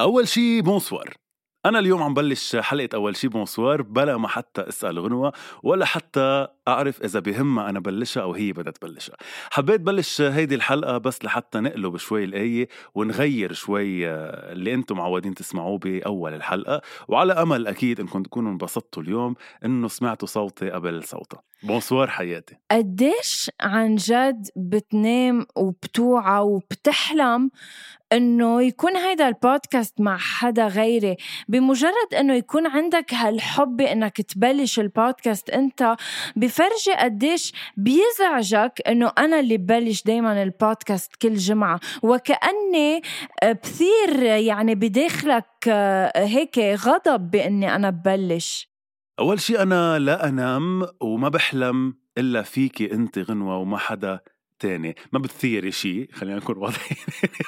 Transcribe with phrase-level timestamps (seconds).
[0.00, 1.14] أول شي bonsoir
[1.66, 6.46] أنا اليوم عم بلش حلقة أول شي bonsoir بلا ما حتى أسأل غنوة ولا حتى
[6.68, 9.16] أعرف إذا بهمها أنا بلشها أو هي بدها تبلشها.
[9.50, 15.78] حبيت بلش هيدي الحلقة بس لحتى نقلب شوي الآية ونغير شوي اللي أنتم معودين تسمعوه
[15.78, 16.82] بأول الحلقة.
[17.08, 22.56] وعلى أمل أكيد إنكم تكونوا انبسطتوا اليوم إنه سمعتوا صوتي قبل صوتها bonsoir حياتي.
[22.70, 27.50] قديش عن جد بتنام وبتوعى وبتحلم
[28.12, 31.16] إنه يكون هيدا البودكاست مع حدا غيري
[31.48, 35.96] بمجرد إنه يكون عندك هالحب إنك تبلش البودكاست أنت
[36.36, 41.80] بفرجي قديش بيزعجك إنه أنا اللي ببلش دايما البودكاست كل جمعة.
[42.02, 43.02] وكأني
[43.44, 45.68] بثير يعني بداخلك
[46.16, 48.70] هيك غضب بإني أنا ببلش.
[49.18, 54.20] أول شيء أنا لا أنام وما بحلم إلا فيكي أنت غنوة وما حدا
[54.60, 56.96] تاني ما بتثيري شيء خلينا نكون واضحين.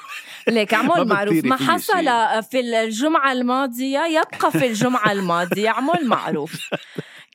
[0.48, 1.44] ليك عمول معروف.
[1.44, 2.04] ما حصل
[2.50, 5.70] في الجمعة الماضية يبقى في الجمعة الماضية.
[5.70, 6.52] عمول معروف.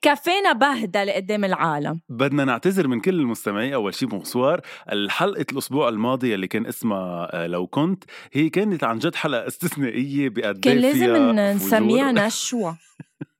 [0.01, 2.01] كفينا بهدلة قدام العالم.
[2.09, 3.73] بدنا نعتذر من كل المستمعين.
[3.73, 4.61] أول شيء بونسوار.
[4.91, 8.03] الحلقة الأسبوع الماضي اللي كان اسمها آه، لو كنت
[8.33, 12.77] هي كانت عن جد حلقة استثنائية بقد كان لازم نسميها نشوة.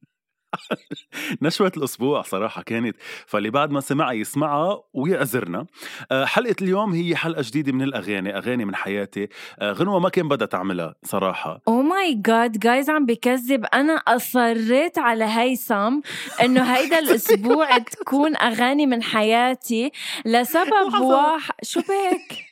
[1.42, 2.96] نشوة الأسبوع صراحة كانت
[3.28, 5.66] فاللي بعد ما سمعها يسمعها ويعذرنا.
[6.12, 9.28] آه، حلقة اليوم هي حلقة جديدة من الأغاني أغاني من حياتي.
[9.60, 11.62] آه، غنوة ما كان بدها تعملها صراحة.
[11.68, 13.66] oh my god guys عم بكذب.
[13.74, 16.00] أنا أصريت على هيثم
[16.44, 19.92] إنه هيدا الأسبوع تكون أغاني من حياتي
[20.26, 22.47] لسبب واحد شو بك؟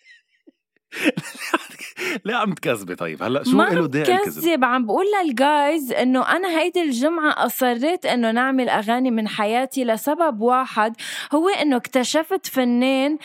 [2.25, 2.95] ليه عم تكذبي.
[2.95, 8.05] طيب هلأ شو له داعي الكذب عم بقول لل guys إنه أنا هيدي الجمعة أصريت
[8.05, 10.95] إنه نعمل أغاني من حياتي لسبب واحد
[11.33, 13.17] هو إنه اكتشفت فنان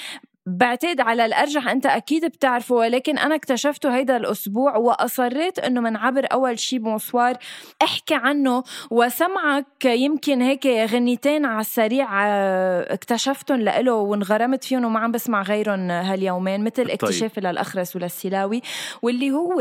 [0.58, 6.26] بعتقد على الأرجح أنت أكيد بتعرفه ولكن أنا اكتشفته هيدا الأسبوع وأصريت أنه من عبر
[6.32, 7.36] أول شي bonsoir
[7.82, 15.12] أحكي عنه وسمعك يمكن هيك غنيتين على السريع آه، اكتشفتهم لإله وانغرمت فيهم وما عم
[15.12, 16.90] بسمع غيرهم هاليومين مثل طيب.
[16.90, 17.40] اكتشافي.
[17.40, 18.62] للأخرس وللسلاوي
[19.02, 19.60] واللي هو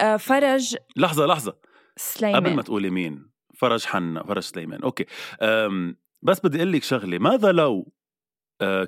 [0.00, 1.54] آه، فرج لحظة لحظة
[1.96, 5.06] سليمان قبل ما تقولي مين فرج حنا فرج سليمان okay
[6.22, 7.92] بس بدي أقول لك شغلة ماذا لو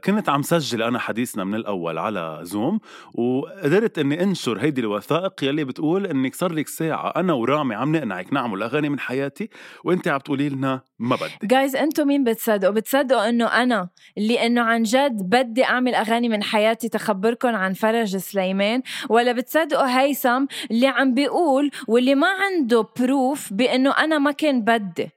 [0.05, 2.81] كنت عم سجل أنا حديثنا من الأول على زوم
[3.15, 8.33] وقدرت إني أنشر هيدي الوثائق يلي بتقول إنك صار لك ساعة أنا ورامي عم نقنعك
[8.33, 9.49] نعمل أغاني من حياتي
[9.84, 11.33] وانت عم تقولي لنا ما بدي.
[11.43, 16.43] جايز أنتم مين بتصدقوا؟ بتصدقوا إنه أنا اللي إنه عن جد بدي أعمل أغاني من
[16.43, 23.53] حياتي تخبركم عن فرج سليمان؟ ولا بتصدقوا هيثم اللي عم بيقول واللي ما عنده بروف
[23.53, 25.11] بإنه أنا ما كان بدي؟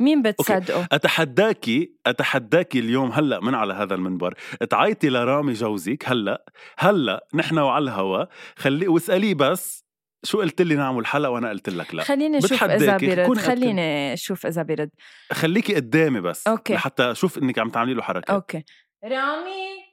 [0.00, 4.34] مين بتصدقه؟ اتحداكي اتحداكي اليوم هلأ من على هذا المنبر.
[4.70, 6.44] تعيطي لرامي جوزك هلأ.
[6.78, 8.24] هلأ نحن وعلى الهوا.
[8.56, 9.84] خلي واسأليه بس
[10.24, 12.02] شو قلت لي نعمل حلقه وأنا قلت لك لا.
[12.02, 13.38] خليني أشوف إذا بيرد.
[13.38, 14.90] خليني أشوف إذا بيرد.
[15.32, 16.74] خليكي قدامي بس okay.
[16.74, 18.64] لحتى أشوف إنك عم تعملي له حركه okay.
[19.04, 19.84] رامي؟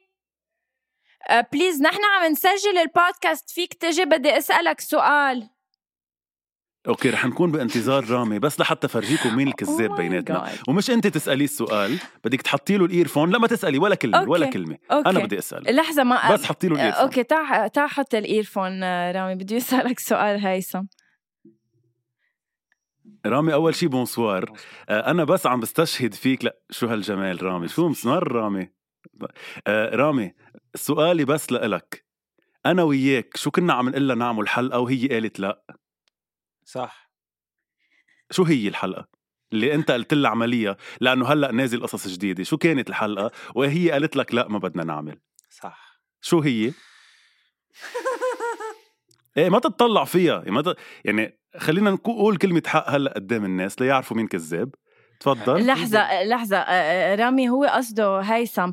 [1.52, 5.48] please آه، نحن عم نسجل البودكاست فيك تجي بدي أسألك سؤال.
[6.88, 10.48] okay رح نكون بانتظار رامي بس لحتى فرجيكم مين الكذاب oh بيناتنا.
[10.68, 14.30] ومش أنت تسأليه السؤال بدك تحطي له ال earphone لا ما تسألي ولا كلمة okay.
[14.30, 14.78] ولا كلمة.
[14.90, 15.10] okay.
[15.10, 17.02] أنا بدي اسال لحظة ما بس حطي له ال earphone.
[17.02, 20.82] okay تعال تعال حط ال earphone رامي بدي أسألك سؤال هيثم.
[23.26, 24.52] رامي أول شي bonsoir
[24.88, 26.44] آه، أنا بس عم بستشهد فيك.
[26.44, 28.70] لا شو هالجمال رامي؟ شو مسمر رامي؟
[29.66, 30.34] آه، رامي
[30.74, 32.04] سؤالي بس لإلك.
[32.66, 35.62] أنا وياك شو كنا عم نقول نعمل حلقة وهي قالت لا؟
[36.64, 37.10] صح.
[38.30, 39.08] شو هي الحلقة؟
[39.52, 44.16] اللي أنت قلت لها عملية لأنه هلأ نازل قصص جديدة، شو كانت الحلقة؟ وهي قالت
[44.16, 45.20] لك لأ ما بدنا نعمل.
[45.50, 46.00] صح.
[46.20, 46.72] شو هي؟
[49.36, 50.44] إيه ما تتطلع فيها.
[50.46, 50.76] ما ت...
[51.04, 54.74] يعني خلينا نقول كلمة حق هلأ قدام الناس ليعرفوا مين كذاب.
[55.20, 55.66] تفضل.
[55.66, 56.64] لحظة لحظة.
[57.14, 58.72] رامي هو قصده هيثم.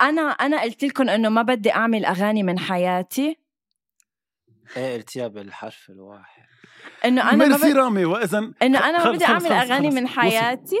[0.00, 3.38] أنا أنا قلت لكم إنه ما بدي أعمل أغاني من حياتي.
[4.76, 6.46] إيه قلتيها بالحرف الواحد.
[7.04, 9.86] إنه أنا ما ميرسي بدي رامي واذا إنه أنا ما بدي خلص- أعمل خلص- أغاني
[9.90, 9.94] خلص.
[10.00, 10.08] من.
[10.08, 10.76] حياتي.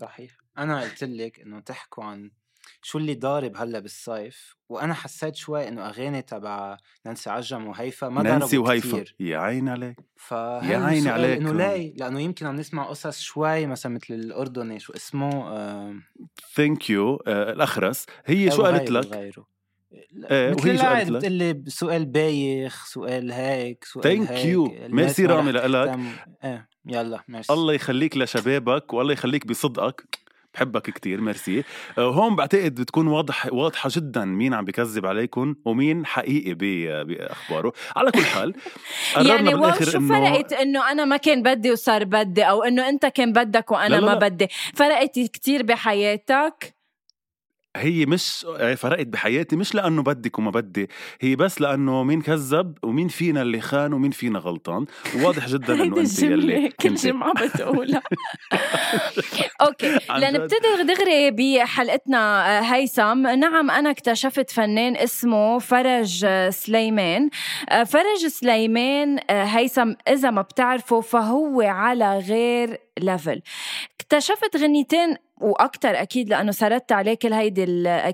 [0.00, 0.30] صحيح.
[0.58, 2.30] أنا قلت لك إنه تحكوا عن
[2.82, 8.22] شو اللي ضارب هلأ بالصيف وأنا حسيت شوي إنه أغاني تبع نانسي عجم وهيفا ما
[8.22, 8.88] نانسي وهيفا.
[8.88, 9.16] كتير.
[9.20, 9.96] يا عيني عليك.
[10.16, 11.38] فهي يا السؤال عليك.
[11.40, 15.94] إنه ليه؟ لأنه يمكن عم نسمع قصص شوي مثلا مثل الأردني شو اسمه آه
[16.54, 18.06] ثانك يو الأخرس.
[18.26, 19.34] هي شو قالت لك؟
[20.30, 25.98] مثل لك؟ بتقول لي سؤال بايخ سؤال هيك سؤال ثانك هيك يو ميرسي رامي لك.
[26.44, 27.52] إيه يلا ميرسي.
[27.52, 30.22] الله يخليك لشبابك والله يخليك بصدقك.
[30.54, 31.64] بحبك كتير ميرسي.
[31.98, 37.72] آه، هون بعتقد بتكون واضح واضحة جدا مين عم بكذب عليكم ومين حقيقي ب- بأخباره.
[37.96, 38.54] على كل حال
[39.28, 43.32] يعني بالاخر شو فرقت إنه أنا ما كان بدي وصار بدي أو إنه أنت كان
[43.32, 44.14] بدك وأنا لا لا ما.
[44.14, 46.74] بدي؟ فرقت كتير بحياتك؟
[47.76, 48.46] هي مش
[48.76, 50.88] فرقت بحياتي مش لأنه بدك وما بدي
[51.20, 54.86] هي بس لأنه مين كذب ومين فينا اللي خان ومين فينا غلطان.
[55.16, 58.02] وواضح جدا إنه انت الجملة كل جمعة بتقولها.
[59.66, 59.98] okay.
[60.10, 63.26] لنبتدي دغري بحلقتنا آه، هيثم.
[63.26, 67.30] نعم أنا اكتشفت فنان اسمه فرج آه، سليمان.
[67.68, 73.42] آه، فرج سليمان هيثم إذا ما بتعرفه فهو على غير level
[74.00, 77.64] اكتشفت غنيتين وأكثر أكيد لأنه سردت عليه كل هيدي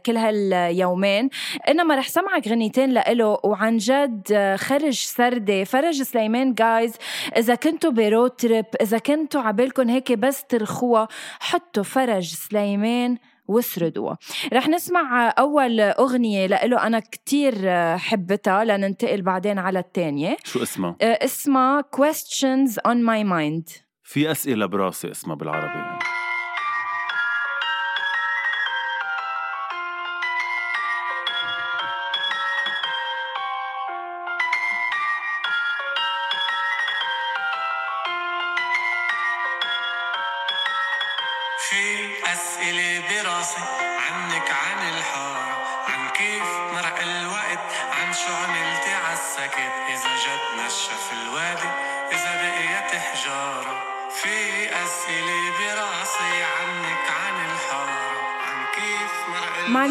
[0.06, 1.28] كل هاليومين.
[1.68, 5.64] إنما رح سمعك غنيتين لإله وعن جد آه، خرج سردة.
[5.64, 6.96] فرج سليمان جايز
[7.36, 11.08] إذا كنتوا برود تريب إذا كنتوا عبالكم هيك بس ترخوها
[11.40, 13.16] حطوا فرج سليمان
[13.48, 14.18] واسردوها.
[14.52, 20.96] رح نسمع أول أغنية لإله أنا كتير آه، حبتها لننتقل بعدين على الثانية شو اسمها؟
[21.00, 23.88] اسمها questions on my mind.
[24.02, 25.97] في أسئلة براسي اسمها بالعربي.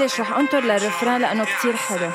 [0.08, 2.12] معلش رح أنطر للرفران؟ لأنه كتير حلو.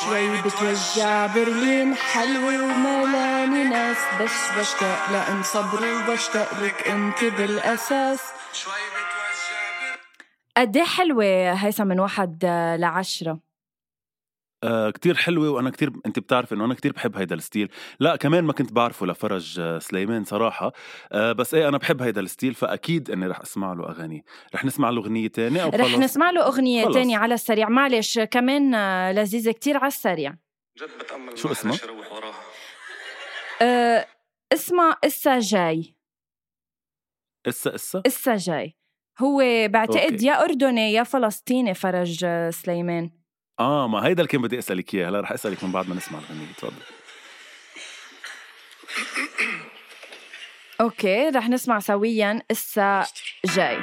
[0.00, 8.20] شوي بتوجع برلين حلوة وملاني ناس بس بشتاق لأن صبري وبشتاق لك أنت بالأساس.
[8.52, 9.96] شوي بتوجع
[10.56, 12.44] قد إيه حلوة هيثم من واحد
[12.78, 13.38] لعشرة؟
[14.64, 17.68] آه كتير حلوة وأنا كتير أنت بتعرف إنه أنا كتير بحب هيدا الستيل.
[18.00, 20.72] لا كمان ما كنت بعرفه لفرج آه، سليمان صراحة.
[21.12, 24.24] آه بس إيه أنا بحب هيدا ال style فأكيد إني رح أسمع له أغاني.
[24.54, 26.94] رح نسمع له أغنية تانية أو رح خلص نسمع له أغنية خلص.
[26.94, 27.68] تانية على السريع.
[27.68, 28.74] معلش كمان
[29.10, 30.34] لذيذة كتير على السريع.
[30.78, 34.06] جد بتأمل شو؟ حدا يروح وراها
[34.52, 35.96] اسمها إسا جاي.
[37.48, 38.76] إسا إسا؟ إسا جاي.
[39.20, 40.26] هو بعتقد okay.
[40.26, 43.10] يا أردني يا فلسطيني فرج سليمان.
[43.60, 45.08] آه ما هيدا اللي كان بدي أسألك إياه.
[45.08, 46.52] هلأ رح أسألك من بعد ما نسمع الأغنية.
[46.52, 46.72] تفضل.
[50.80, 53.06] أوكي رح نسمع سويا إسا
[53.44, 53.78] جاي.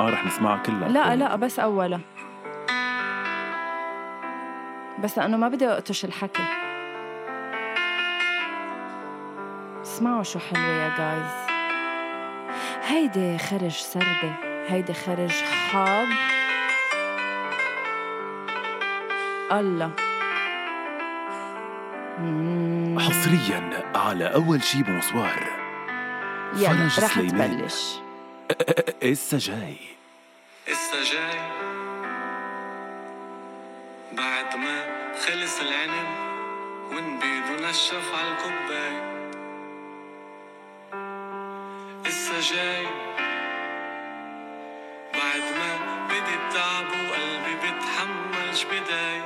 [0.00, 0.88] آه رح نسمعها كلها.
[0.88, 2.00] لا لا بس أولا.
[4.98, 6.42] بس لأنه ما بدي أقطش الحكي.
[9.82, 11.54] اسمعوا شو حلوة يا جايز
[12.82, 14.53] هيدي خرج سردة.
[14.68, 15.32] هيدي خرج
[15.72, 16.08] حاب.
[19.52, 19.90] الله.
[22.98, 25.42] حصريا على أول شي بونسوار
[26.56, 27.14] يلا رح.
[27.20, 27.94] تبلش
[29.02, 29.76] إسا جاي
[30.68, 31.40] إسا جاي
[34.12, 34.84] بعد ما
[35.26, 36.08] خلص العنب
[36.90, 39.14] ونبيض ونشف عالكوباية
[42.06, 42.86] إسا جاي
[45.24, 49.24] بعد ما بدي التعب وقلبي بتحملش بداية.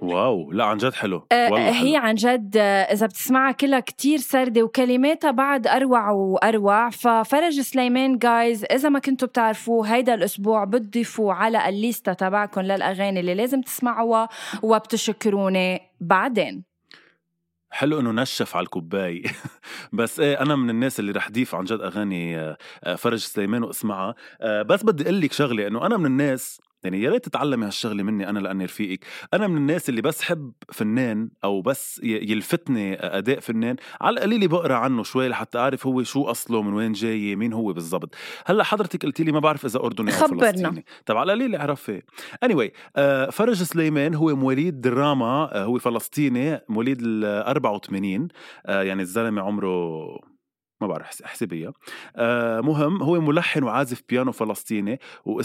[0.00, 1.26] واو لا عن جد حلو.
[1.32, 2.06] آه، والله هي حلو.
[2.06, 6.90] عن جد آه، إذا بتسمعها كلها كتير سردة وكلماتها بعد أروع وأروع.
[6.90, 13.34] ففرج سليمان جايز إذا ما كنتوا بتعرفوه هيدا الأسبوع بتضيفوه على الليستة تبعكم للأغاني اللي
[13.34, 14.28] لازم تسمعوها
[14.62, 16.69] وبتشكروني بعدين.
[17.70, 19.22] حلو إنه نشف على الكوباي
[19.92, 24.14] بس إيه أنا من الناس اللي رح ضيف عن جد أغاني آه، فرج سليمان وأسمعها.
[24.40, 28.02] آه، بس بدي أقول لك شغلة إنه أنا من الناس يعني يا ريت تتعلمي هالشغله
[28.02, 29.04] مني أنا لأني رفيقك.
[29.34, 33.76] أنا من الناس اللي بس حب فنان أو بس يلفتني أداء فنان.
[34.00, 37.72] على القليل بقرأ عنه شوي لحتى أعرف هو شو أصله من وين جاي مين هو
[37.72, 38.14] بالضبط.
[38.46, 40.50] هلأ حضرتك قلتي لي ما بعرف إذا أردني أو خبرنا.
[40.52, 40.84] فلسطيني.
[41.06, 42.02] طب على القليل اعرفي
[42.46, 48.28] anyway آه فرج سليمان هو مواليد دراما آه هو فلسطيني مواليد ال 84
[48.66, 50.29] آه يعني الزلمة عمره
[50.80, 51.72] ما بعرف احس- احسبيها
[52.16, 55.00] آه مهم هو ملحن وعازف بيانو فلسطيني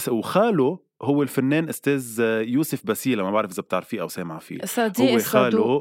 [0.08, 4.64] وخاله هو الفنان أستاذ يوسف باسيلا ما بعرف إذا بتعرفيه أو سامع فيه.
[4.64, 5.80] صديق هو خاله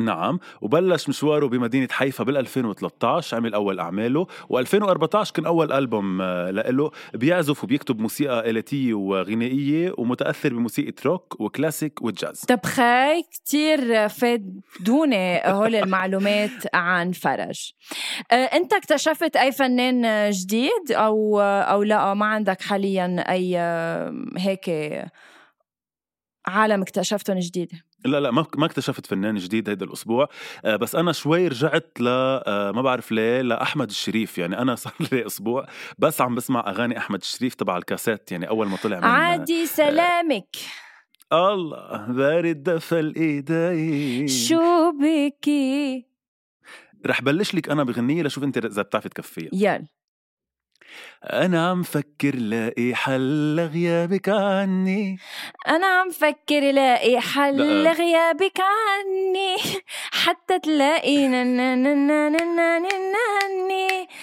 [0.00, 6.50] نعم وبلش مشواره بمدينة حيفا بال 2013 عمل أول أعماله و2014 كان أول ألبوم آه،
[6.50, 6.90] لإله.
[7.14, 15.74] بيعزف وبيكتب موسيقى آلاتية وغنائية ومتأثر بموسيقى روك وكلاسيك والجاز طب خي كتير فادوني هول
[15.74, 17.72] المعلومات عن فرج.
[18.32, 24.70] آه، أنت اكتشفت أي فنان جديد أو أو لا؟ ما عندك حاليا آه، هيك
[26.46, 27.72] عالم اكتشفتهم جديد؟
[28.06, 30.28] لا لا ما ما اكتشفت فنان جديد هيدا الأسبوع.
[30.64, 34.38] آه، بس أنا شوي رجعت ل آه، ما بعرف ليه لأحمد الشريف.
[34.38, 35.66] يعني أنا صار لي أسبوع
[35.98, 38.32] بس عم بسمع أغاني أحمد الشريف تبع الكاسيت.
[38.32, 40.56] يعني أول ما طلع من عادي سلامك.
[41.32, 46.06] الله بارد دفى الايدين شو بكي
[47.06, 49.50] رح بلش لك أنا بغنية لشوف أنت إذا بتعرفي تكفيها.
[49.52, 49.86] يلا.
[51.24, 55.18] أنا عم فكر لاقي حل لغيابك عني
[55.68, 57.82] أنا عم فكر لاقي حل لا.
[57.92, 59.56] لغيابك عني
[60.24, 62.76] حتى تلاقي نني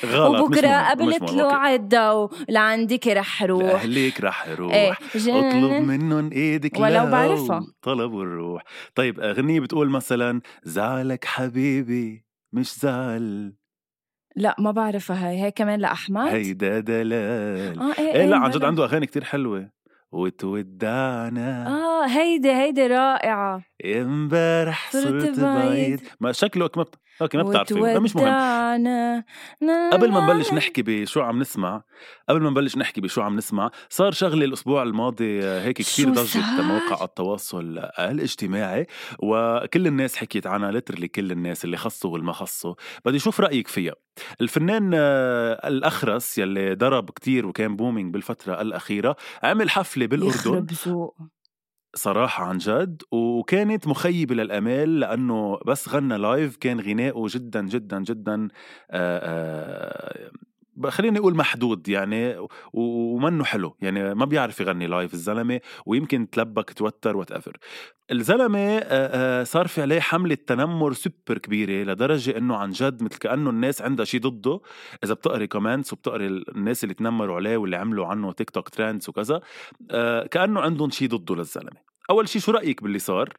[0.05, 0.89] غلط وبكرة.
[0.89, 1.19] قبل.
[1.19, 5.87] طلوع الضو لعندك رح روح لأهليك رح روح إيه أطلب جنن.
[5.87, 7.61] منهم إيدك ولو لو بعرفها.
[7.81, 8.63] طلبوا الروح
[8.95, 13.53] طيب أغنية بتقول مثلا زعلك حبيبي مش زعل
[14.35, 15.29] لا ما بعرفها.
[15.29, 17.79] هاي هي كمان لأحمد؟ هيدا دلال.
[17.79, 18.63] آه إيه, إيه لا عن جد.
[18.63, 19.69] عنده أغاني كتير حلوة.
[20.13, 21.67] وتودعنا.
[21.67, 23.61] آه هيدي هيدي رائعة.
[23.85, 26.01] امبارح صرت بعيد.
[26.19, 26.95] ما شكله ما بت...
[27.21, 29.23] أوكي ما بتعرفي ما مش مهم.
[29.93, 31.83] قبل ما نبلش نحكي بشو عم نسمع
[32.29, 36.11] قبل ما نبلش نحكي بشو عم نسمع صار شغله الأسبوع الماضي آه، هيك كتير شو
[36.11, 38.87] ضجت؟ مواقع التواصل الاجتماعي
[39.19, 42.73] وكل الناس حكيت عنها literally كل الناس اللي خصوا والما خصوا.
[43.05, 43.93] بدي أشوف رأيك فيها.
[44.41, 50.33] الفنان آه، الأخرس يلي ضرب كتير وكان booming بالفترة الأخيرة عمل حفلة بالأردن.
[50.35, 51.15] يخرب ذوق.
[51.95, 53.01] صراحة عن جد.
[53.11, 58.47] وكانت مخيبة للأمال لأنه بس غنى live كان غناؤه جدا جدا جدا
[58.91, 60.52] آه، آه، ب-
[60.87, 63.75] خليني أقول محدود يعني ومنه حلو.
[63.81, 67.57] يعني ما بيعرف يغني live الزلمة ويمكن تلبك توتر whatever
[68.11, 73.49] الزلمة آه، صار في عليه حملة تنمر سوبر كبيرة لدرجة إنه عن جد مثل كأنه
[73.49, 74.59] الناس عندها شيء ضده.
[75.03, 79.41] إذا بتقري comments وبتقري الناس اللي تنمروا عليه واللي عملوا عنه TikTok trends وكذا
[80.31, 81.93] كأنه عندهم شيء ضده للزلمة.
[82.09, 83.33] أول شيء شو رأيك باللي صار؟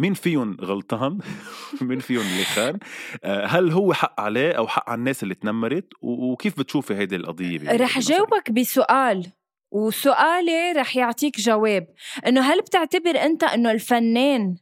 [0.00, 1.18] مين فيهم غلطان؟
[1.88, 2.78] مين فيهم اللي خان؟
[3.24, 7.58] آه، هل هو حق عليه أو حق على الناس اللي تنمرت؟ وكيف بتشوفي هيدي القضية؟
[7.58, 9.26] ب- رح؟ جاوبك بسؤال
[9.70, 11.86] وسؤالي رح يعطيك جواب
[12.26, 14.56] إنه هل بتعتبر أنت إنه الفنان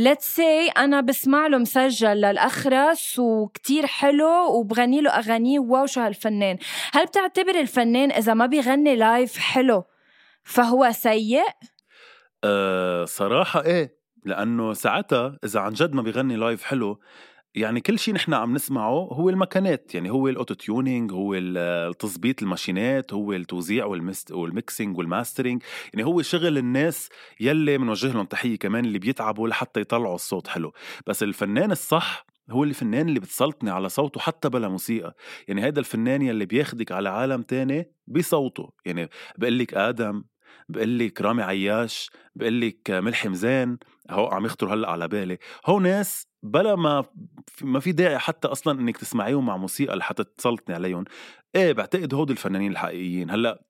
[0.00, 6.58] let's say أنا بسمع له مسجل للاخرس وكتير حلو وبغني له اغانيه واو شو هالفنان
[6.92, 9.84] هل بتعتبر الفنان إذا ما بيغني لايف حلو
[10.44, 11.44] فهو سيء
[12.44, 17.00] أه صراحة إيه لأنه ساعتها إذا عن جد ما بيغني live حلو
[17.54, 22.42] يعني كل شيء نحن عم نسمعه هو المكانات يعني هو ال auto tuning هو التظبيط
[22.42, 23.86] الماشينات هو التوزيع
[24.30, 25.62] وال mixing وال mastering
[25.94, 27.08] يعني هو شغل الناس
[27.40, 30.72] يلي بنوجه لهم تحية كمان اللي بيتعبوا لحتى يطلعوا الصوت حلو.
[31.06, 35.14] بس الفنان الصح هو الفنان اللي بتسلطني على صوته حتى بلا موسيقى.
[35.48, 38.72] يعني هيدا الفنان يلي بياخدك على عالم تاني بصوته.
[38.86, 40.24] يعني بقول لك آدم
[40.68, 43.78] بقول لك رامي عياش بقول لك ملحم زين
[44.10, 45.38] هو عم يخطر هلأ على بالي.
[45.66, 47.04] هو ناس بلا ما
[47.62, 51.04] ما في داعي حتى أصلا إنك تسمعيهم مع موسيقى لحتى تسلطني عليهم.
[51.56, 53.30] إيه بعتقد هود الفنانين الحقيقيين.
[53.30, 53.62] هلأ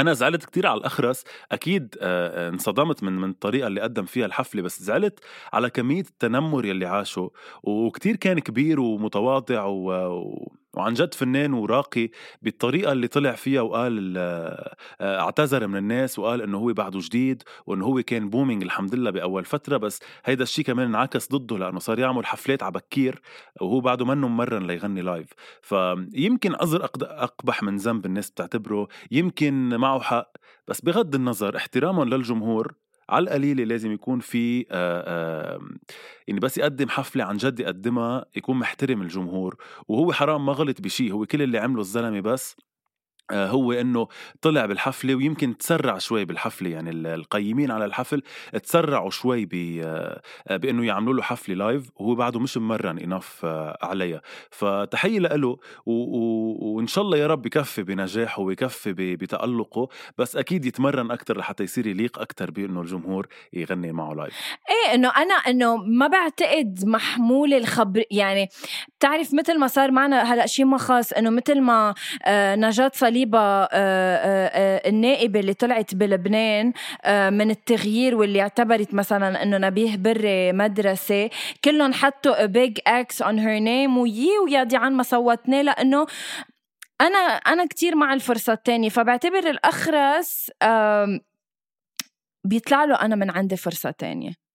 [0.00, 1.24] أنا زعلت كتير على الأخرس.
[1.52, 5.20] أكيد آه، آه، انصدمت من من الطريقة اللي قدم فيها الحفلة بس زعلت
[5.52, 7.30] على كمية التنمر يلي عاشه
[7.62, 9.90] وكتير كان كبير ومتواضع و...
[10.76, 12.08] وعن جد فنان وراقي
[12.42, 14.16] بالطريقة اللي طلع فيها وقال ال-
[15.00, 19.10] آه، اعتذر من الناس وقال إنه هو بعده جديد وإنه هو كان booming الحمد لله
[19.10, 23.20] بأول فترة بس هيدا الشيء كمان انعكس ضده لأنه صار يعمل حفلات على بكير
[23.60, 25.28] وهو بعده منه ممرن ليغني live
[25.62, 30.32] فيمكن أقد- أقبح من ذنب الناس بتعتبره يمكن معه حق
[30.68, 32.74] بس بغض النظر احتراما للجمهور
[33.10, 34.64] على القليله لازم يكون في آه،
[35.52, 35.60] آه،
[36.28, 39.56] يعني بس يقدم حفلة عن جد يقدمها يكون محترم الجمهور
[39.88, 42.56] وهو حرام ما غلط بشيء هو كل اللي عمله الزلمة بس.
[43.32, 44.08] هو إنه
[44.42, 48.22] طلع بالحفلة ويمكن تسرع شوي بالحفلة يعني القيمين على الحفل
[48.62, 49.48] تسرعوا شوي
[49.84, 54.22] آه، بإنه يعملوا له حفلة لايف وهو بعده مش ممرن انف آه، عليها.
[54.50, 55.56] فتحية له
[55.86, 61.86] وإن شاء الله يا رب يكفي بنجاحه ويكفي بتألقه بس أكيد يتمرن أكثر لحتى يصير
[61.86, 64.34] يليق أكثر بإنه الجمهور يغني معه لايف
[64.70, 68.48] إيه إنه أنا إنه ما بعتقد محمول الخبر يعني
[68.98, 71.94] بتعرف مثل ما صار معنا هلأ شيء ما خاص إنه مثل ما
[72.56, 76.72] نجاة صليب صليبة آه، آه، آه، النائبة اللي طلعت بلبنان
[77.32, 81.30] من التغيير واللي اعتبرت مثلا إنه نبيه بري مدرسة.
[81.64, 86.06] كلهم حطوا بيج إكس اون هير نيم ويي ويا دي عن ما صوتنا لأنه
[87.00, 90.50] أنا أنا كثير مع الفرصة الثانية فبعتبر الأخرس
[92.44, 94.45] بيطلع له أنا من عندي فرصة تانية.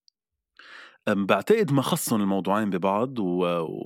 [1.08, 3.20] بعتقد ما خصهم الموضوعين ببعض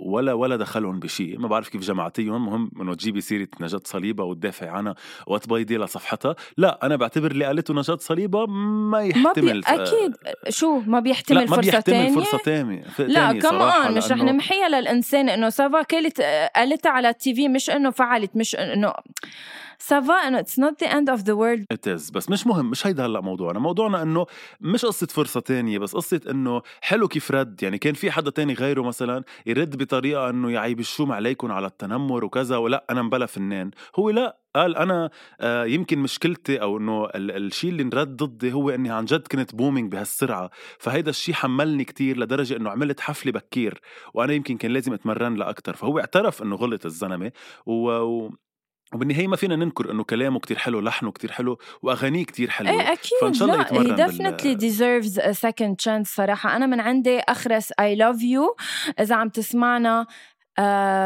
[0.06, 1.40] ولا ولا دخلهم بشيء.
[1.40, 2.46] ما بعرف كيف جمعتيهم.
[2.46, 4.96] مهم إنه تجيبي سيرة نجاة صليبة وتدافعي عنها
[5.28, 9.62] وتبيضي لصفحتها لا أنا بعتبر اللي قالته نجاة صليبة ما يحتمل ما بي...
[9.68, 10.16] أكيد.
[10.50, 14.70] شو؟ ما بيحتمل لا فرصه ما بيحتمل تانية؟ فرصة ثانية لا كمان مش رح نمحيها
[14.70, 16.22] للإنسان إنه سافا كلت
[16.56, 18.94] قالتها على التي في مش إنه فعلت مش إنه
[19.80, 22.88] سافا انه اتس نوت ذا اند اوف ذا وورلد ات از بس مش مهم مش
[22.88, 23.60] هيدا هلأ موضوعنا.
[23.60, 24.26] موضوعنا إنه
[24.62, 27.64] مش قصة فرصة تانية بس قصة إنه حلو كيف رد.
[27.64, 32.26] يعني كان في حدا تاني غيره مثلا يرد بطريقة إنه يعيب الشوم عليكم على التنمر
[32.26, 33.72] وكذا ولا أنا مبلا فنان.
[34.00, 35.10] هو لا قال أنا
[35.42, 39.92] آه يمكن مشكلتي أو إنه الشيء اللي انرد ضدي هو إني عن جد كنت بومينج
[39.92, 40.50] بهالسرعة.
[40.80, 43.82] فهيدا الشيء حملني كتير لدرجة إنه عملت حفلة بكير
[44.14, 47.32] وأنا يمكن كان لازم أتمرن لها أكثر فهو اعترف إنه غلط الزلمة
[47.66, 48.30] و...
[48.94, 52.72] وبالنهاية ما فينا ننكر إنه كلامه كتير حلو لحنه كتير حلو وأغانيه كتير حلوة.
[52.72, 53.12] إيه أكيد.
[53.22, 54.58] فإن شاء الله يتمرن بال...
[54.60, 56.56] deserves a second chance صراحة.
[56.56, 58.64] أنا من عندي أخرس I love you.
[59.00, 60.08] إذا عم تسمعنا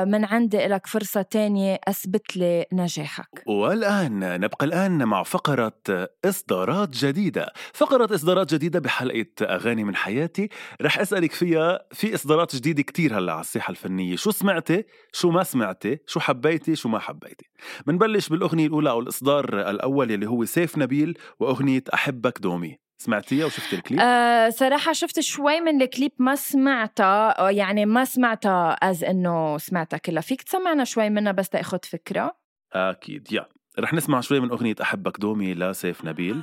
[0.06, 3.44] من عندي لك فرصة تانية أثبت لي نجاحك.
[3.46, 5.82] والآن نبقى الآن مع فقرة
[6.26, 7.54] إصدارات جديدة.
[7.74, 10.50] فقرة إصدارات جديدة بحلقة أغاني من حياتي.
[10.82, 14.16] رح أسألك فيها في إصدارات جديدة كتير هلأ على الساحة الفنية.
[14.16, 14.84] شو سمعتي؟
[15.14, 17.50] شو ما سمعتي؟ شو حبيتي؟ شو ما حبيتي؟
[17.88, 22.89] بنبلش بالأغنية الأولى أو الإصدار الأول اللي هو سيف نبيل وأغنية أحبك دومي.
[23.02, 27.50] سمعتيها وشفت الكليب؟ آه صراحة شفت شوي من الكليب ما سمعتها.
[27.50, 30.22] يعني ما سمعتها as إنه سمعتها كلها.
[30.22, 32.36] فيك تسمعنا شوي منها بس تأخذ فكرة؟
[32.74, 33.46] أكيد يا.
[33.80, 36.42] رح نسمع شوي من أغنية أحبك دومي لسيف نبيل.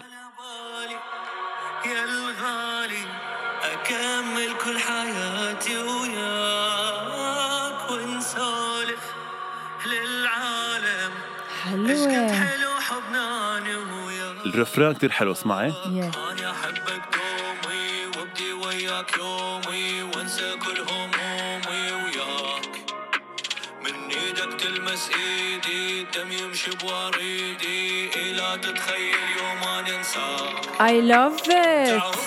[1.86, 3.04] يا الغالي
[3.62, 9.14] أكمل كل حياتي وياك ونسولف
[9.86, 11.12] للعالم.
[11.62, 12.45] حلوة
[14.56, 15.72] الرفران كتير حلو اسمعي.
[15.72, 16.16] Yeah.
[18.66, 22.72] وياك يومي وأنسى كل همومي وياك.
[23.84, 32.25] من إيدك تلمس إيدي الدم يمشي بوريدي لا تتخيل يوم ما ننساك I love it.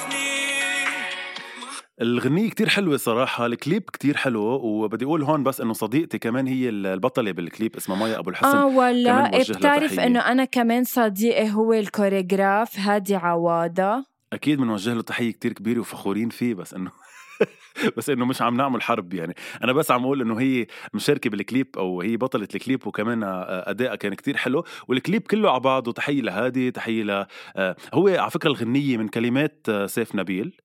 [2.01, 6.69] الغنية كتير حلوة صراحة الكليب كتير حلو وبدي أقول هون بس إنه صديقتي كمان هي
[6.69, 11.82] البطلة بالكليب اسمها مايا أبو الحسن آه ولا بتعرف إنه أنا كمان صديقي هو ال
[11.82, 16.91] chorégraphe هادي عوادة أكيد بنوجه له تحية كتير كبيرة وفخورين فيه بس إنه
[17.97, 19.35] بس إنه مش عم نعمل حرب يعني.
[19.63, 24.13] أنا بس عم أقول إنه هي مشاركة بالكليب أو هي بطلة الكليب وكمان ادائها كان
[24.13, 28.97] كتير حلو والكليب كله على بعضه تحيه لهادي تحية ل آه، هو على فكرة الغنية
[28.97, 30.57] من كلمات آه، سيف نبيل.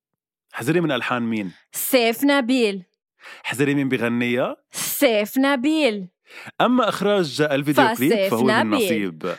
[0.54, 2.82] حزري من ألحان مين؟ سيف نبيل.
[3.42, 6.08] حزري مين بغنيها سيف نبيل.
[6.60, 9.34] أما إخراج الفيديو كليب فهو من نصيب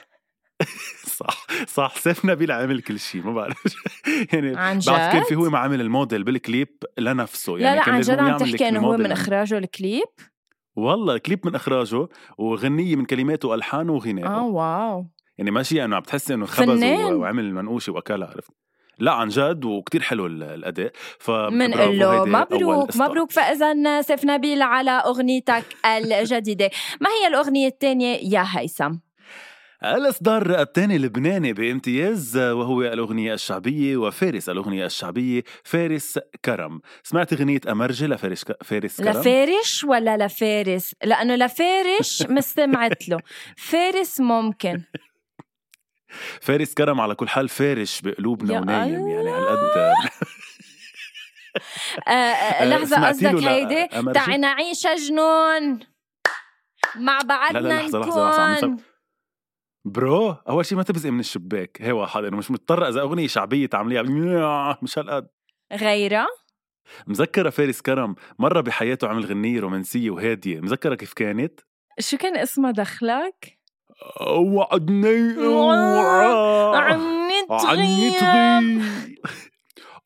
[1.19, 1.95] صح صح.
[1.97, 3.63] سيف نبيل عامل كل شيء ما بعرف.
[4.33, 7.57] يعني عن جد؟ بعد كان في هو ما عامل الموديل بالكليب لنفسه.
[7.57, 10.07] يعني لا لا عن جد عم تحكي إنه هو من إخراجه الكليب؟
[10.75, 15.07] والله كليب من إخراجه وغنية من كلماته والحانه وغنائه آه واو.
[15.37, 18.64] يعني ماشي انه عم تحسي إنه خبز وعمل منقوشة وأكلها عرفت؟
[18.99, 20.91] لا عن جد وكتير حلو الأداء.
[21.27, 26.69] بنقول له مبروك مبروك فاذا سيف نبيل على أغنيتك الجديدة.
[27.01, 28.95] ما هي الأغنية الثانية يا هيثم؟
[29.83, 36.81] الإصدار الثاني اللبناني بامتياز وهو الأغنية الشعبية وفارس الأغنية الشعبية فارس كرم.
[37.03, 38.63] سمعت أغنية أمرجة لفارس ك...
[38.63, 43.19] فارس كرم؟ لفارش ولا لفارس؟ لأنه لفارش مستمعت له.
[43.57, 44.81] فارس ممكن.
[46.41, 49.57] فارس كرم على كل حال فارش بقلوبنا ونايم يعني على قد
[52.07, 53.87] آه، آه، لحظة قصدك هيدي.
[54.13, 55.79] تعي نعيش جنون.
[56.95, 58.77] مع بعضنا لا لا لحظة نكون لحظة لحظة
[59.85, 61.77] برو أول شيء ما تبزقي من الشباك.
[61.81, 64.03] هي واحد انه مش مضطر إذا أغنية شعبية تعمليها.
[64.83, 65.27] مش هالقد.
[65.73, 66.27] غيرها
[67.07, 70.59] مذكرة فارس كرم مرة بحياته عمل غنية رومانسية وهادية.
[70.59, 71.59] مذكرة كيف كانت؟
[71.99, 73.54] شو كان اسمها دخلك؟
[74.27, 75.33] وعدني
[77.49, 78.81] تغيب تغيب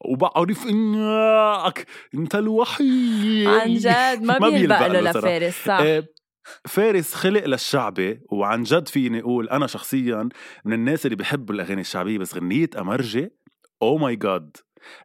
[0.06, 3.48] وبعرف إنك أنت الوحيد.
[3.48, 4.22] عن جد.
[4.24, 5.02] ما ما بيلبق له.
[5.02, 5.80] لفارس صح.
[5.82, 6.04] آه،
[6.68, 10.30] فارس خلق للشعبي وعن جد فيني أقول أنا شخصيا
[10.66, 13.30] من الناس اللي بحبوا الأغاني الشعبية بس غنيه امرجي
[13.82, 14.58] oh my God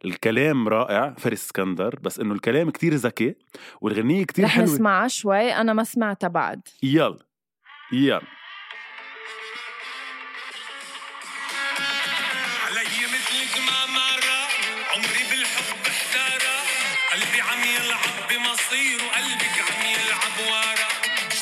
[0.05, 3.35] الكلام رائع فارس اسكندر بس إنه الكلام كتير ذكي
[3.81, 4.65] والغنية كتير رح حلوة.
[4.65, 5.53] نسمعها شوي.
[5.53, 6.61] أنا ما سمعتها بعد.
[6.83, 7.19] يلا.
[7.93, 8.21] يلا.
[18.35, 20.89] بمصير وقلبك عم يلعب ورا.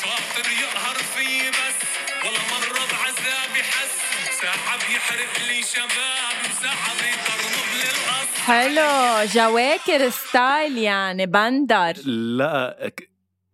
[0.00, 1.78] شاطر يقهر في بس.
[2.24, 3.94] ولا مرة بعذابي حس.
[4.40, 9.24] ساعة بيحرق لي شبابي وساعة بيقرب للقصر حلو.
[9.34, 11.92] جواكر style يعني بندر.
[12.06, 12.90] لا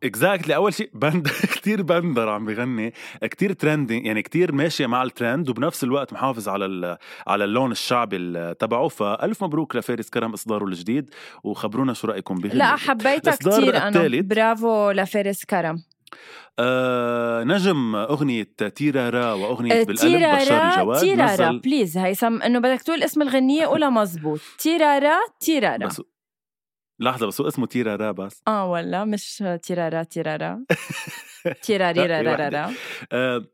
[0.04, 1.28] exactly أول شيء بند.
[1.60, 2.92] كثير بندر عم بغني.
[3.22, 8.16] كثير trendy يعني كثير ماشية مع الترند وبنفس الوقت محافظ على ال- على اللون الشعبي
[8.16, 8.88] ال- تبعه.
[8.88, 11.10] فألف مبروك لفارس كرم إصداره الجديد
[11.44, 14.20] وخبرونا شو رأيكم بغني لا حبيتها كتير أنا.
[14.22, 15.76] برافو لفارس كرم.
[16.58, 18.42] آه نجم أغنية
[18.76, 21.00] تيرارا وأغنية بالقلب بشار تيرارا الجواد.
[21.00, 25.86] تيرارا بليز هيثم إنه بدك تقول اسم الغنية قولها مزبوط تيرارا تيرارا.
[25.86, 26.02] بس
[27.00, 30.64] لحظة بس هو اسمه تيرارا بس آه ولا مش تيرارا تيرارا
[31.62, 32.48] تيراري لا، في را وحدة.
[32.66, 32.72] را
[33.12, 33.44] آه،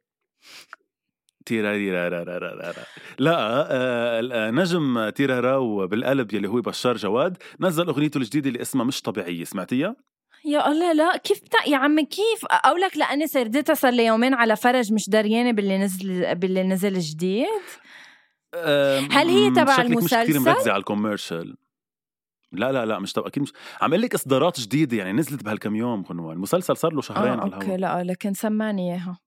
[1.46, 2.84] تيراريرارارارارا.
[3.18, 9.44] لا نجم تيرارا وبالقلب يلي هو بشار جواد نزل أغنيته الجديدة اللي اسمها مش طبيعية
[9.44, 9.96] سمعتيها؟
[10.44, 11.68] يا الله لا كيف بتا...
[11.68, 16.34] يا عمي كيف اقولك لأني سردتها صار لي يومين على فرج مش دريانه باللي نزل
[16.34, 17.46] باللي نزل جديد
[19.10, 21.56] هل هي تبع شكلك مش كثير المسلسل؟ مركزة على الكوميرشال
[22.58, 23.52] لا لا لا مش أكيد مش.
[23.80, 27.40] عم أقول لك إصدارات جديدة يعني نزلت بهالكم يوم غنوه المسلسل صار له شهرين آه
[27.40, 28.02] على أوكي الهواء.
[28.04, 29.18] لا لكن سمعني إياها.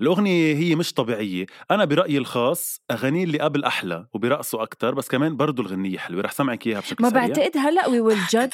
[0.00, 1.46] الأغنية هي مش طبيعية.
[1.70, 6.22] أنا برأيي الخاص اغاني اللي قبل أحلى وبرقصوا أكثر بس كمان برضو الغنيه حلوة.
[6.22, 7.26] رح سمعك إياها بشكل ما سريع.
[7.26, 8.52] بعتقد هلأ وي ويل جادج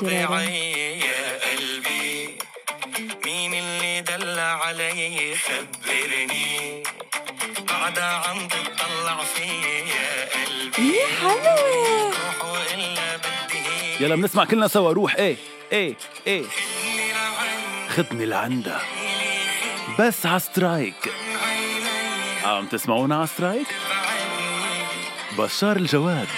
[0.00, 2.38] طبيعي يا قلبي.
[3.26, 6.82] مين اللي دل علي؟ خبرني.
[7.68, 10.96] قاعدة عم تطلع فيي يا قلبي.
[10.96, 12.23] يا حلوة.
[14.00, 14.92] يلا بنسمع كلنا سوا.
[14.92, 15.14] روح.
[15.16, 15.36] إيه
[15.72, 15.94] إيه
[16.26, 16.44] إيه.
[16.44, 18.80] خدني لعند خدني لعندها
[19.98, 21.12] بس على سترايك.
[21.46, 26.28] عيني عم تسمعونا على سترايك؟ بعيني بشار الجواد.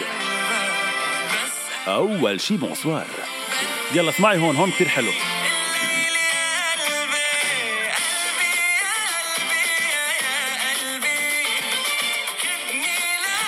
[1.88, 3.06] أول شي بونسوار.
[3.94, 5.10] يلا اسمعي هون هون كتير حلو.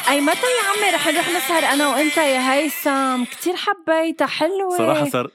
[0.08, 4.78] أي متى يا عمي رح نروح نسهر أنا وأنت يا هيثم؟ كتير حبيتها حلوة.
[4.78, 5.30] صراحة صار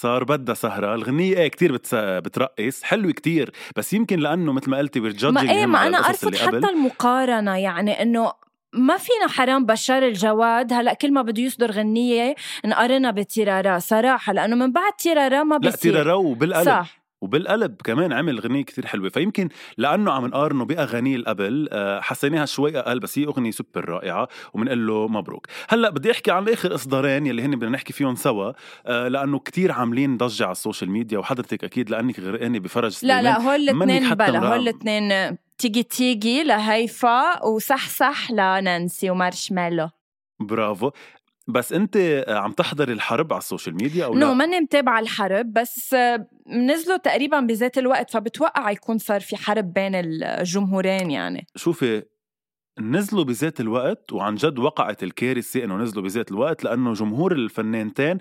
[0.00, 0.94] صار بدها سهرة.
[0.94, 1.94] الغنية إيه كتير بتس...
[1.94, 2.82] بترقص.
[2.82, 3.52] حلوة كتير.
[3.76, 6.38] بس يمكن لأنه مثل ما قلتي بالجادجنج ما إيه ما اللي قبل.
[6.38, 7.56] حتى المقارنة.
[7.56, 8.32] يعني إنه
[8.72, 10.72] ما فينا حرام بشار الجواد.
[10.72, 13.78] هلأ كل ما بده يصدر غنية نقارنها بتيرارا.
[13.78, 15.92] صراحة لأنه من بعد تيرارا ما لا بصير.
[15.92, 16.98] تيرارا وبالقلب صح.
[17.20, 19.08] وبالقلب كمان عمل غنية كتير حلوة.
[19.08, 23.88] فيمكن لأنه عم نقارنه بأغانيه اللي قبل آه، حسيناها شوي أقل بس هي أغنية سوبر
[23.88, 25.46] رائعة وبنقول له مبروك.
[25.68, 28.52] هلأ بدي أحكي عن آخر إصدارين يلي هن بدنا نحكي فيهم سوا
[28.86, 32.90] آه، لأنه كتير عاملين ضجة على ال social media وحضرتك أكيد لأنك غرقانة بفرج لا
[32.90, 33.24] سليمان.
[33.24, 39.88] لا هول الاثنين بلا هول الاثنين تيجي تيجي لهيفا وصحصح لنانسي ومارشميلو.
[40.40, 40.90] برافو.
[41.48, 45.52] بس انت عم تحضري الحرب على ال social media أو no لا ماني متابعة الحرب
[45.52, 45.96] بس
[46.46, 51.46] نزلوا تقريبا بذات الوقت فبتوقع يكون صار في حرب بين الجمهورين يعني.
[51.56, 52.02] شوفي
[52.80, 58.18] نزلوا بذات الوقت وعن جد وقعت الكارثة إنه نزلوا بذات الوقت لأنه جمهور الفنانتين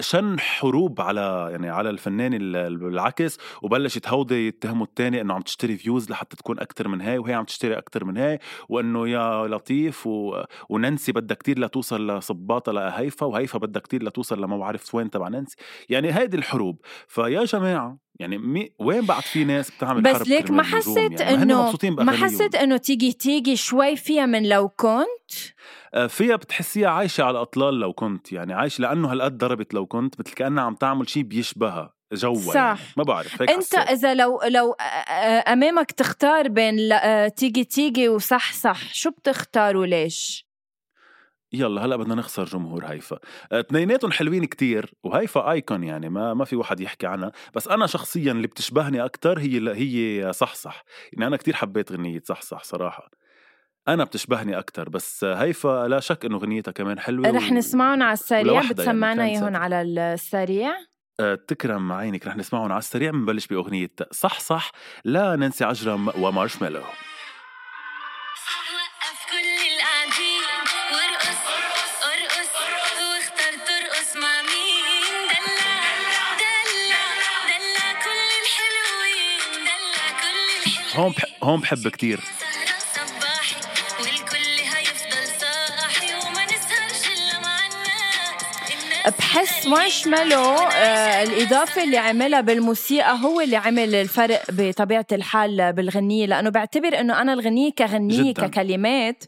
[0.00, 5.76] شن حروب على يعني على الفنان ال- بالعكس وبلشت هودي يتهموا الثاني إنه عم تشتري
[5.76, 10.06] views لحتى تكون أكثر من هاي وهي عم تشتري أكثر من هاي وإنه يا لطيف
[10.06, 10.42] و...
[10.68, 15.56] ونانسي بدها كتير لتوصل لصباطه لهيفا وهيفا بدها كتير لتوصل لما بعرف وين تبع نانسي.
[15.88, 16.80] يعني هيدي الحروب.
[17.08, 18.72] فيا جماعة يعني مي...
[18.78, 22.12] وين بعد في ناس بتعمل بس ليك ما حسيت يعني انه ما.
[22.12, 25.30] حسيت إنه تيجي تيجي شوي فيها من لو كنت
[25.94, 30.20] آه، فيها بتحسيها عايشة على أطلال لو كنت يعني عايش لأنه هالقد ضربت لو كنت
[30.20, 32.54] مثل كأنها عم تعمل شيء بيشبهها جوا صح.
[32.54, 32.78] يعني.
[32.96, 33.88] ما بعرف هيك أنت حسيت.
[33.90, 36.76] إذا لو لو آه، آه، أمامك تختار بين
[37.36, 40.49] تيجي تيجي وصح صح شو بتختار وليش
[41.52, 43.18] يلا هلا بدنا نخسر جمهور هيفا.
[43.52, 47.32] اثنيناتهم حلوين كتير وهيفا ايكون يعني ما ما في واحد يحكي عنها.
[47.54, 50.84] بس أنا شخصيا اللي بتشبهني أكثر هي هي صحصح.
[51.12, 53.10] يعني أنا كتير حبيت غنية صحصح صراحة.
[53.88, 58.52] أنا بتشبهني أكثر بس هيفا لا شك إنه غنيتها كمان حلوة رح نسمعهم على السريع.
[58.52, 59.56] يعني بتسمعنا كانت إياهم.
[59.56, 60.72] على السريع.
[61.20, 63.10] آه، تكرم عينك رح نسمعهم على السريع.
[63.10, 64.72] بنبلش بأغنية صح صح
[65.04, 66.80] لا نانسي عجرم ومارشميلو.
[80.94, 81.24] هون بح...
[81.42, 82.20] هون بحب كتير.
[89.08, 96.50] بحس مارشميلو آه الإضافة اللي عملها بالموسيقى هو اللي عمل الفرق بطبيعة الحال بالغنية لأنه
[96.50, 98.46] بعتبر إنه أنا الغنية كغنية جداً.
[98.46, 99.24] ككلمات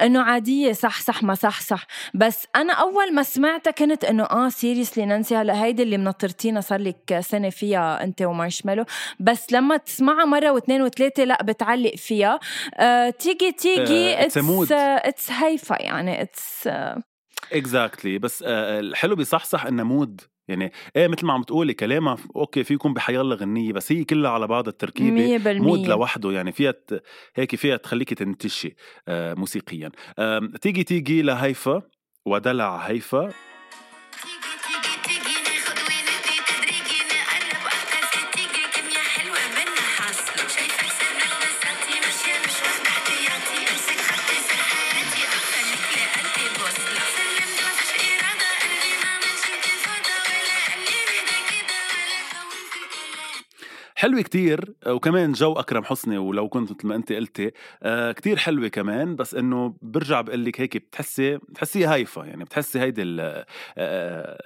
[0.00, 4.48] إنه عادية صح صح ما صح صح بس أنا أول ما سمعتها كنت إنه آه
[4.48, 8.84] سيريسلي نانسي هلا هيدي اللي منطرتينا صار لك سنة فيها أنت ومارشميلو
[9.20, 12.40] بس لما تسمعها مرة واثنين وثلاثة لا بتعلق فيها
[12.74, 14.72] آه تيجي تيجي آه، mood.
[14.72, 16.68] it's هيفا يعني اتس
[17.52, 22.64] exactly بس آه، الحلو بصحصح انها mood يعني إيه مثل ما عم تقولي كلامها okay
[22.64, 25.10] في يكون بحيالله غنيه بس هي كلها على بعضها التركيبة.
[25.10, 27.02] مية mood لوحده يعني فيها ت-
[27.36, 28.76] هيك فيها تخليكي تنتشي
[29.08, 29.90] آه، موسيقيا.
[30.60, 31.82] تيجي تيجي لهيفا
[32.26, 33.32] ودلع هيفا.
[53.98, 57.50] حلوة كتير آه، وكمان جو أكرم حسني ولو كنت مثل ما أنت قلتي
[57.82, 62.80] آه كتير حلوة كمان بس إنه برجع بقول لك هيك بتحسي بتحسي هايفا يعني بتحسي
[62.80, 63.44] هيدي ال-
[63.78, 64.38] آه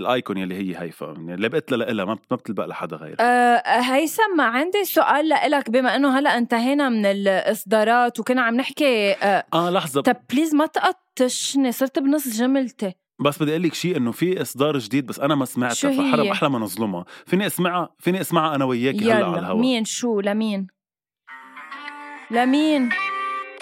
[0.00, 3.62] ال icon يلي هي هايفا يعني اللي بقت لها ما ما بتلبق لحدا غير أه
[3.80, 9.70] هيثم عندي سؤال لإلك بما إنه هلأ انتهينا من الإصدارات وكنا عم نحكي أه آه
[9.70, 10.00] لحظة.
[10.02, 12.92] طب please ما تقطشني صرت بنص جملتي.
[13.20, 15.96] بس بدي أقول لك شيء إنه في إصدار جديد بس أنا ما شو سمعتها هي؟
[16.10, 20.20] فحرام أحلى ما نظلمها فيني اسمعها فيني اسمعها أنا وياكي هلأ على الهواء مين؟ شو؟
[20.20, 20.66] لمين؟
[22.30, 22.82] لمين؟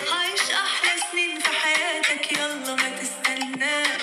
[0.00, 4.02] عايش أحلى سنين في حياتك يلا ما تستناش.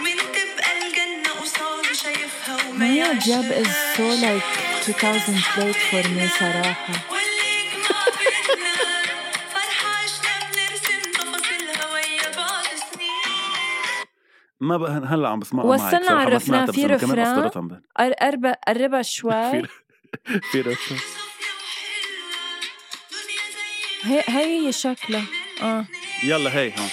[0.00, 3.66] من تبقى الجنة قصاد شايفها وما يعيش جاب از
[3.96, 4.42] سو لايك
[4.88, 7.17] 2008 فور مي صراحة؟
[14.60, 16.64] ما بقى هلا عم بسمعها وصلنا على الرفران.
[16.66, 17.80] بس في رفران؟ أصدرتها امبارح.
[17.96, 19.62] قر- قرب قربها شوي
[20.52, 20.98] في رفران.
[24.02, 25.24] هي هي هي شكلها
[25.62, 25.84] آه
[26.24, 26.88] يلا هي والقلق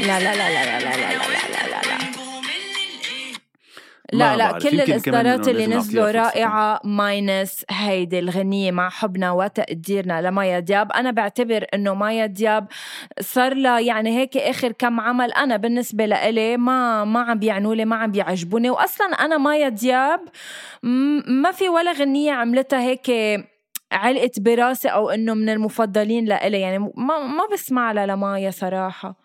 [0.00, 1.53] لا لا لا لا لا لا لا لا
[4.18, 4.58] لا لا.
[4.58, 6.10] كل الإصدارات اللي نزلوا.
[6.10, 12.66] رائعة ماينس هيدي الغنية مع حبنا وتقديرنا لمايا دياب أنا بعتبر إنه مايا دياب
[13.20, 17.84] صار لها يعني هيك آخر كم عمل أنا بالنسبة لإلي ما ما عم بيعنوا لي
[17.84, 20.20] ما عم بيعجبوني واصلا أنا مايا دياب
[21.26, 23.10] ما في ولا غنية عملتها هيك
[23.92, 29.16] علقت براسي أو إنه من المفضلين لإلي يعني ما ما بسمع لها لمايا صراحة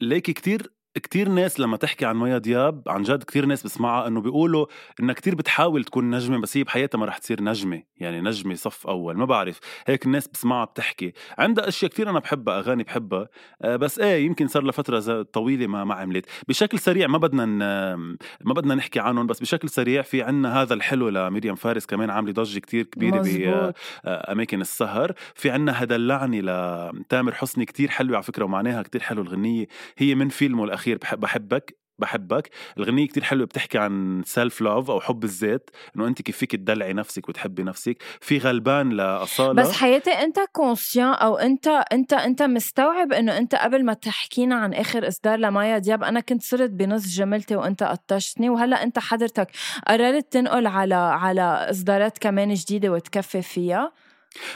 [0.00, 4.20] ليكي كتير كتير ناس لما تحكي عن مايا دياب عن جد كتير ناس بسمعها إنه
[4.20, 4.66] بيقولوا
[5.00, 8.86] إنها كتير بتحاول تكون نجمة بس هي بحياتها ما رح تصير نجمة يعني نجمة صف
[8.86, 9.58] أول ما بعرف.
[9.86, 11.12] هيك الناس بسمعها بتحكي.
[11.38, 13.28] عندها أشياء كتير أنا بحبها أغاني بحبها
[13.62, 16.26] آه، بس إيه يمكن صار لها فترة ز- طويلة ما ما عملت.
[16.48, 20.74] بشكل سريع ما بدنا ن- ما بدنا نحكي عنهم بس بشكل سريع في عنا هذا
[20.74, 23.74] الحلو لمريم فارس كمان عاملة ضجة كتير كبيرة ب مزبوط.
[24.06, 25.12] أماكن السهر.
[25.34, 29.66] في عنا هدلعني لتامر حسني كتير حلوة على فكرة ومعناها كتير حلو الغنية.
[29.98, 32.50] هي من فيلمه الأخير بحب بحبك بحبك.
[32.78, 36.92] الغنية كتير حلوة بتحكي عن سيلف لوف أو حب الذات إنه أنت كيف فيك تدلعي
[36.92, 38.02] نفسك وتحبي نفسك.
[38.20, 39.62] في غلبان لأصالة.
[39.62, 44.74] بس حياتي أنت كونسيان أو أنت أنت أنت مستوعب إنه أنت قبل ما تحكينا عن
[44.74, 49.48] آخر إصدار لمايا دياب أنا كنت صرت بنص جملتي وأنت قطشتني وهلأ أنت حضرتك
[49.86, 53.92] قررت تنقل على على إصدارات كمان جديدة وتكفي فيها؟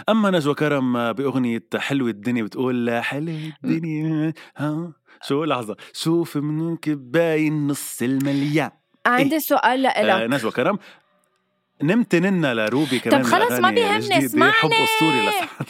[0.08, 7.66] أما نجوى كرم بأغنية حلوة الدنيا بتقول حلوة الدنيا ها؟ شو لحظة شوف منك باين
[7.66, 8.70] نص المليان
[9.06, 10.78] عندي سؤال آه لإلك نجوى كرم
[11.82, 14.18] نمت ننا لروبي كمان طب خلص ما بيهمني، الجديدة.
[14.18, 14.84] حب اسمعني.
[14.84, 15.66] أسطوري لسعد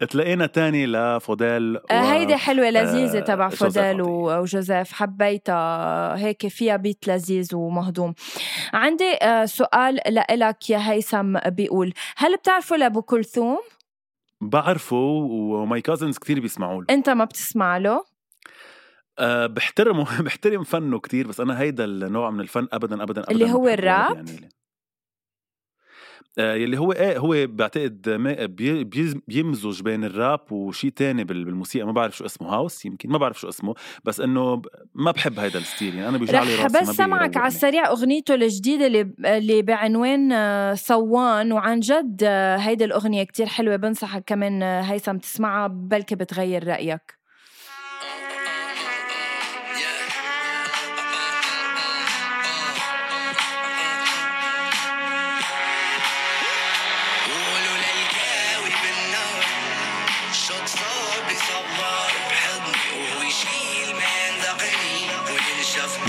[0.10, 1.80] تلاقينا تاني لفوديل و...
[1.90, 4.02] آه، هيدي حلوة لذيذة آه، تبع فوديل عطية.
[4.02, 8.14] و- وجوزيف حبيتها هيك فيها بيت لذيذ ومهضوم
[8.72, 13.58] عندي آه، سؤال لإلك يا هيثم بيقول هل بتعرفوا لأبو كلثوم؟
[14.48, 18.04] بعرفه وماي كازنز كتير بيسمعوا له أنت ما بتسمع له؟
[19.18, 23.52] أه بحترمه بحترم فنه كتير بس أنا هيدا النوع من الفن ابدا ابدا ابدا اللي
[23.52, 24.24] هو الراب؟ آه
[26.38, 31.86] يلي هو إيه هو بعتقد ما- بي- بيز- بيمزج بين الراب وشي تاني بال- بالموسيقى
[31.86, 34.62] ما بعرف شو اسمه house يمكن ما بعرف شو اسمه بس إنه
[34.94, 37.46] ما بحب هيدا ال style يعني أنا بيوجع لي رح راسي بس سمعك على.
[37.46, 39.00] السريع أغنيته الجديدة اللي
[39.38, 45.16] اللي بعنوان آه، صوان وعن جد آه، هيدي الأغنية كتير حلوة بنصحك كمان آه، هيثم
[45.16, 47.23] تسمعها بلكي بتغير رأيك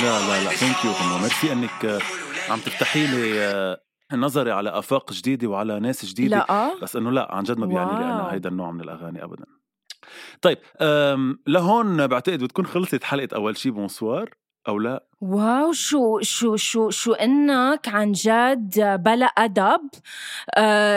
[0.05, 1.99] لا لا لا thank you غنوة ميرسي إنك آه،
[2.51, 3.79] عم تفتحي لي آه،
[4.13, 6.37] نظري على آفاق جديدة وعلى ناس جديدة.
[6.49, 8.05] لا بس إنه لا عن جد ما بيعني لي.
[8.05, 9.45] أنا هيدا النوع من الأغاني ابدا.
[10.41, 10.57] طيب
[11.47, 14.29] لهون بعتقد بتكون خلصت حلقة أول شي bonsoir
[14.67, 19.89] أو لا؟ wow شو شو شو شو إنك عن جد بلا أدب.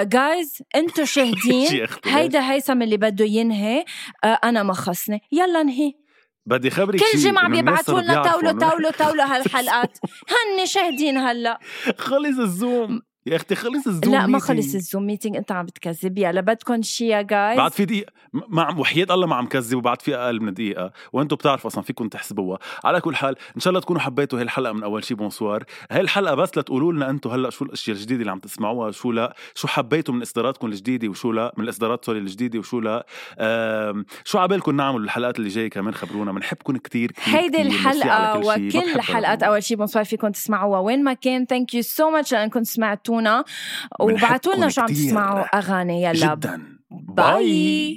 [0.08, 3.84] جايز إنتو شي شاهدين هيدا هيثم اللي بده ينهي.
[4.24, 5.20] آه، أنا ما خصني.
[5.32, 5.94] يلا انهي.
[6.48, 9.98] بدي خبرك كل جمعة بيبعتوا صاروا لنا إنه تولو too long هالحلقات.
[10.28, 11.58] هني شاهدين هلا.
[11.98, 13.02] خلص ال Zoom.
[13.28, 14.38] يا أختي خلص ال Zoom لا ما.
[14.38, 18.12] خلص ال Zoom meeting أنت عم بتكذب يلا بدكم شي يا جايز بعد في دقيقة
[18.32, 20.92] م- ما عم وحياة الله ما عم كذب وبعد في أقل من دقيقة.
[21.12, 22.58] وأنتم بتعرفوا أصلا فيكم تحسبوها.
[22.84, 26.00] على كل حال إن شاء الله تكونوا حبيتوا هاي الحلقة من أول شي bonsoir هاي
[26.00, 29.68] الحلقة بس لتقولوا لنا أنتم هلأ شو الأشياء الجديدة اللي عم تسمعوها شو لا شو
[29.68, 33.06] حبيتوا من إصداراتكم الجديدة وشو لا من الإصدارات sorry الجديدة وشو لا.
[34.24, 36.32] شو عبالكم نعمل بالحلقات اللي جاية كمان خبرونا.
[36.32, 37.58] بنحبكم كتير هيدي.
[37.64, 39.52] ما وكل حلقات أنا.
[39.52, 40.80] أول شي bonsoir فيكم تسمعوها.
[40.80, 43.17] وين ما كان thank you so much لأنكم سمعتونا.
[44.00, 44.86] وبعتوا لنا شو عم.
[44.86, 46.02] تسمعوا أغاني.
[46.04, 46.62] يلا جدا.
[46.90, 47.94] bye.